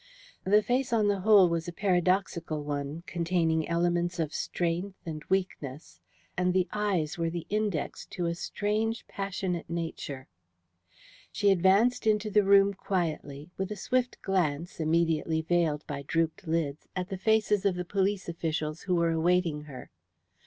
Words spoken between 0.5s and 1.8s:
face, on the whole, was a